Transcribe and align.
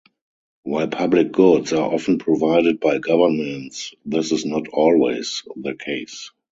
While 0.63 0.87
public 0.87 1.31
goods 1.31 1.73
are 1.73 1.93
often 1.93 2.17
provided 2.17 2.79
by 2.79 2.97
governments, 2.97 3.93
this 4.03 4.31
is 4.31 4.47
not 4.47 4.67
always 4.69 5.43
the 5.55 5.75
case. 5.75 6.31